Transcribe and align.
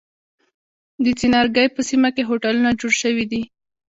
د 1.03 1.05
څنارګی 1.19 1.67
په 1.75 1.81
سیمه 1.89 2.09
کی 2.15 2.23
هوټلونه 2.29 2.69
جوړ 2.79 2.93
شوی 3.01 3.25
دی. 3.31 3.41